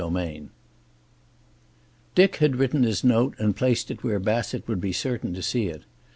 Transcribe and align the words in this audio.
XXXIV 0.01 0.49
Dick 2.15 2.37
had 2.37 2.55
written 2.55 2.81
his 2.81 3.03
note, 3.03 3.35
and 3.37 3.55
placed 3.55 3.91
it 3.91 4.03
where 4.03 4.17
Bassett 4.17 4.67
would 4.67 4.81
be 4.81 4.91
certain 4.93 5.31
to 5.35 5.43
see 5.43 5.67
it. 5.67 5.83